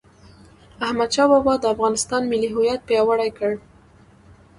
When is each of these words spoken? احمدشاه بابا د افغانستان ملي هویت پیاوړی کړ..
احمدشاه 0.85 1.27
بابا 1.31 1.53
د 1.59 1.65
افغانستان 1.73 2.21
ملي 2.31 2.49
هویت 2.53 2.81
پیاوړی 2.89 3.31
کړ.. 3.37 3.51